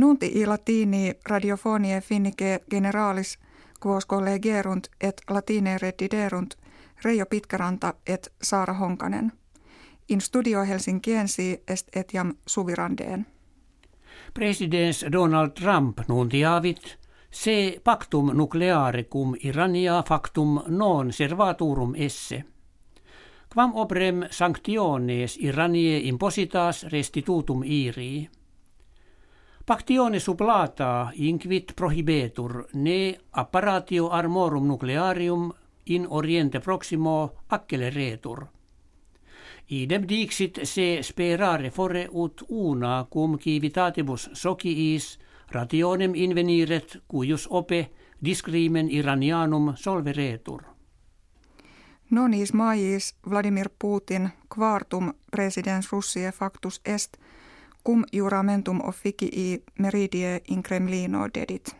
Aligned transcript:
Nunti 0.00 0.26
i 0.34 0.46
latini 0.46 1.12
radiofonie 1.28 2.00
finnike 2.00 2.60
generalis 2.70 3.38
quos 3.86 4.06
collegerunt 4.06 4.86
et 5.00 5.20
latine 5.30 5.78
rediderunt 5.78 6.54
Reijo 7.04 7.26
Pitkäranta 7.26 7.94
et 8.06 8.32
Saara 8.42 8.74
Honkanen. 8.74 9.32
In 10.08 10.20
studio 10.20 10.64
Helsinkiensi 10.64 11.62
est 11.68 11.96
etiam 11.96 12.34
suvirandeen. 12.46 13.26
Presidents 14.34 15.04
Donald 15.12 15.50
Trump 15.50 15.98
nuntiavit 16.08 16.98
se 17.30 17.80
pactum 17.84 18.30
nucleare 18.36 19.04
cum 19.04 19.34
Irania 19.44 20.02
factum 20.08 20.62
non 20.68 21.12
servaturum 21.12 21.94
esse. 21.96 22.44
Quam 23.54 23.74
obrem 23.74 24.24
sanctiones 24.30 25.36
Iranie 25.40 25.98
impositas 25.98 26.86
restitutum 26.92 27.62
irii. 27.64 28.28
Pactione 29.70 30.18
sublata 30.18 31.12
inquit 31.14 31.74
prohibetur 31.76 32.64
ne 32.74 33.18
apparatio 33.30 34.08
armorum 34.10 34.66
nuclearium 34.66 35.52
in 35.84 36.06
oriente 36.08 36.58
proximo 36.58 37.34
acceleretur. 37.46 38.46
Idem 39.68 40.08
dixit 40.08 40.58
se 40.64 40.98
sperare 41.02 41.70
fore 41.70 42.08
ut 42.10 42.42
una 42.48 43.06
cum 43.10 43.38
civitatibus 43.38 44.30
sociis 44.32 45.18
rationem 45.52 46.14
inveniret 46.14 47.02
cuius 47.06 47.46
ope 47.50 47.90
discrimen 48.24 48.90
iranianum 48.90 49.74
solveretur. 49.76 50.62
Nonis 52.10 52.52
majis 52.52 53.14
Vladimir 53.30 53.70
Putin 53.78 54.30
quartum 54.48 55.12
presidens 55.30 55.92
Russie 55.92 56.32
factus 56.32 56.80
est 56.84 57.16
cum 57.86 58.04
juramentum 58.12 58.80
officii 58.84 59.64
meridie 59.78 60.40
in 60.48 60.62
Kremlino 60.62 61.28
dedit. 61.34 61.76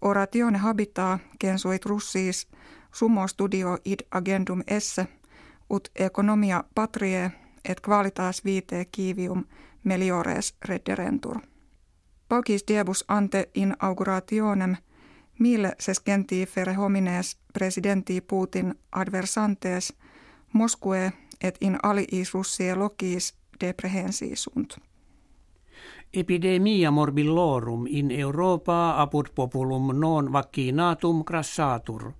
Oratione 0.00 0.58
habita 0.58 1.18
censuit 1.44 1.84
Russis 1.84 2.48
summo 2.92 3.28
studio 3.28 3.78
id 3.84 4.00
agendum 4.10 4.62
esse 4.66 5.06
ut 5.70 5.88
economia 5.94 6.64
patrie 6.74 7.30
et 7.64 7.80
qualitas 7.80 8.44
vitae 8.44 8.84
kivium 8.84 9.44
meliores 9.84 10.54
redderentur. 10.64 11.40
Paucis 12.28 12.64
diebus 12.68 13.04
ante 13.08 13.50
inaugurationem 13.54 14.76
mille 15.38 15.72
sescentii 15.78 16.46
fere 16.46 16.74
homines 16.74 17.36
presidenti 17.52 18.20
Putin 18.20 18.74
adversantes 18.92 19.92
Moskue 20.52 21.12
et 21.40 21.58
in 21.60 21.78
aliis 21.82 22.34
russie 22.34 22.74
logis 22.74 23.34
deprehensisunt. 23.60 24.85
Epidemia 26.12 26.90
morbillorum 26.90 27.86
in 27.86 28.10
Europa 28.10 28.94
apud 29.02 29.26
populum 29.34 30.00
non 30.00 30.32
vaccinatum 30.32 31.24
crassatur. 31.24 32.12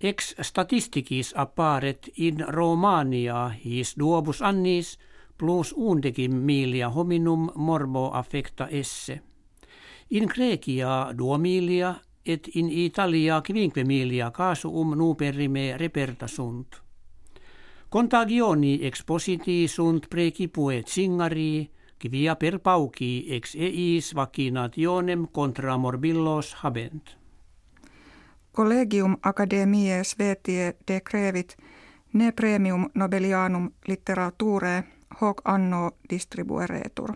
Ex 0.00 0.34
statisticis 0.40 1.32
apparet 1.36 2.10
in 2.16 2.44
Romania 2.48 3.48
his 3.64 3.94
duobus 3.98 4.42
annis 4.42 4.98
plus 5.38 5.74
undecim 5.76 6.34
milia 6.34 6.88
hominum 6.88 7.50
morbo 7.54 8.10
affecta 8.10 8.68
esse. 8.68 9.20
In 10.10 10.26
Grecia 10.26 11.12
duomilia 11.18 11.94
et 12.26 12.48
in 12.54 12.68
Italia 12.70 13.40
quinque 13.40 13.84
milia 13.84 14.30
casuum 14.30 14.94
nuperime 14.96 15.76
reperta 15.76 16.26
sunt. 16.26 16.82
Contagioni 17.88 18.78
expositi 18.82 19.68
sunt 19.68 20.08
precipuet 20.08 20.86
singari, 20.86 21.70
quia 22.10 22.36
per 22.36 22.58
pauci 22.58 23.26
ex 23.28 23.54
eis 23.54 24.14
vaccinationem 24.14 25.26
contra 25.32 25.76
morbillos 25.76 26.54
habent. 26.62 27.16
Collegium 28.56 29.16
Academiae 29.22 30.04
Svetie 30.04 30.76
decrevit 30.88 31.56
ne 32.12 32.32
premium 32.32 32.88
Nobelianum 32.94 33.70
literature 33.88 34.84
hoc 35.20 35.40
anno 35.44 35.90
distribueretur. 36.10 37.14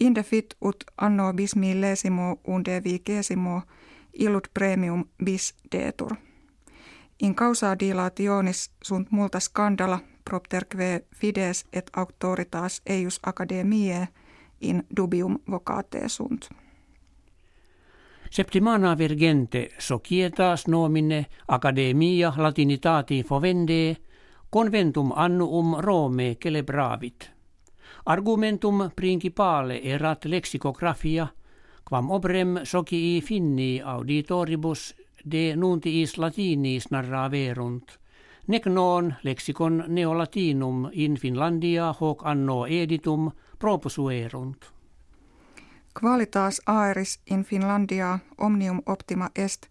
Inde 0.00 0.22
fit 0.22 0.54
ut 0.60 0.84
anno 0.96 1.32
bis 1.32 1.56
millesimo 1.56 2.40
unde 2.46 2.84
vigesimo 2.84 3.62
illut 4.18 4.48
premium 4.54 5.04
bis 5.24 5.54
detur. 5.72 6.16
In 7.20 7.34
causa 7.34 7.78
dilationis 7.78 8.70
sunt 8.84 9.10
multa 9.10 9.40
scandala 9.40 9.98
propterque 10.28 11.06
fides 11.14 11.64
et 11.72 11.90
auctoritas 11.96 12.82
eius 12.86 13.20
academiae 13.22 14.08
in 14.60 14.82
dubium 14.96 15.38
vocate 15.50 16.08
sunt. 16.08 16.48
Septimana 18.30 18.98
vergente 18.98 19.68
societas 19.78 20.66
nomine 20.66 21.26
Academia 21.48 22.32
Latinitati 22.36 23.22
fovende 23.22 23.96
conventum 24.50 25.12
annuum 25.16 25.80
Rome 25.80 26.36
celebravit. 26.42 27.30
Argumentum 28.04 28.90
principale 28.96 29.80
erat 29.82 30.24
lexicografia, 30.24 31.26
quam 31.88 32.10
obrem 32.10 32.60
socii 32.64 33.20
finni 33.20 33.80
auditoribus 33.84 34.94
de 35.30 35.56
nuntiis 35.56 36.18
latinis 36.18 36.90
narraverunt, 36.90 37.98
nec 38.48 38.66
non 38.66 39.14
lexicon 39.22 39.84
neolatinum 39.88 40.90
in 40.92 41.14
Finlandia 41.14 41.94
hoc 42.00 42.26
anno 42.26 42.66
editum 42.66 43.30
propusuerunt. 43.58 44.64
Qualitas 46.00 46.62
aeris 46.66 47.20
in 47.30 47.44
Finlandia 47.44 48.18
omnium 48.38 48.82
optima 48.86 49.28
est, 49.36 49.68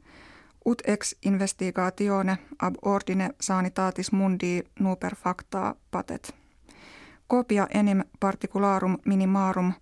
ut 0.65 0.81
ex 0.87 1.15
investigatione 1.25 2.37
ab 2.59 2.75
ordine 2.81 3.29
sanitatis 3.41 4.11
mundi 4.11 4.63
nuper 4.79 5.15
facta 5.15 5.75
patet. 5.91 6.35
Copia 7.27 7.67
enim 7.73 8.03
particularum 8.19 8.97
minimarum 9.05 9.73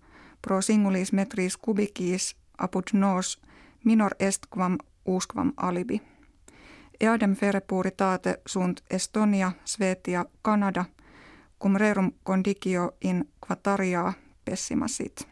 pro 0.42 0.60
singulis 0.60 1.12
metris 1.12 1.56
cubicis 1.56 2.36
apud 2.58 2.84
nos 2.92 3.42
minor 3.84 4.12
est 4.20 4.46
quam 4.50 4.78
usquam 5.06 5.52
alibi. 5.56 6.15
Eadem 7.00 7.34
fere 7.34 7.60
puritate 7.60 8.40
sunt 8.44 8.82
Estonia, 8.90 9.52
Svetia, 9.64 10.24
Kanada, 10.40 10.84
cum 11.58 11.76
rerum 11.76 12.12
condicio 12.22 12.94
in 13.00 13.28
quataria 13.46 14.12
pessima 14.44 14.86
sit. 14.86 15.28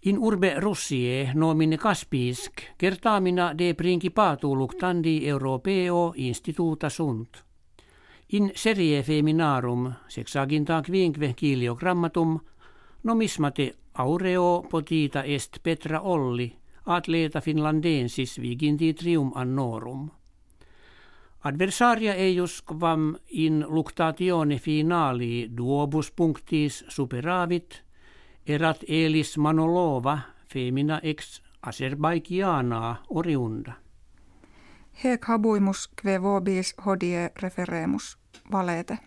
In 0.00 0.16
urbe 0.18 0.54
Russie 0.58 1.32
nomine 1.34 1.76
Kaspisk 1.76 2.52
kertaamina 2.76 3.52
de 3.58 3.74
principatu 3.74 4.56
luctandi 4.56 5.26
europeo 5.26 6.12
instituta 6.16 6.88
sunt. 6.88 7.44
In 8.26 8.50
serie 8.54 9.02
feminarum 9.02 9.92
sexaginta 10.06 10.82
quinque 10.82 11.32
kiliogrammatum 11.34 12.40
nomismate 13.02 13.74
aureo 13.92 14.64
potita 14.70 15.22
est 15.22 15.58
Petra 15.62 16.00
Olli 16.00 16.59
atleta 16.86 17.40
finlandensis 17.40 18.40
viginti 18.40 18.94
trium 18.94 19.32
annorum. 19.34 20.10
Adversaria 21.44 22.14
eius 22.14 22.62
quam 22.62 23.16
in 23.30 23.64
luctatione 23.68 24.58
finali 24.58 25.48
duobus 25.56 26.12
punctis 26.12 26.84
superavit– 26.88 27.82
erat 28.46 28.84
elis 28.88 29.38
Manolova 29.38 30.18
femina 30.52 31.00
ex 31.02 31.42
Azerbaikiana 31.62 32.96
oriunda. 33.10 33.72
Hec 35.04 35.24
habuimus 35.24 35.88
kve 35.96 36.22
vobis 36.22 36.74
hodie 36.86 37.30
referemus 37.42 38.18
valete. 38.52 38.98